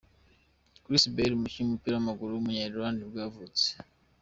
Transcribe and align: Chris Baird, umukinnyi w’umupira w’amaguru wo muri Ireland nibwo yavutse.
Chris 0.83 1.03
Baird, 1.15 1.33
umukinnyi 1.35 1.67
w’umupira 1.69 1.95
w’amaguru 1.95 2.29
wo 2.33 2.41
muri 2.45 2.57
Ireland 2.65 2.95
nibwo 2.97 3.17
yavutse. 3.25 3.67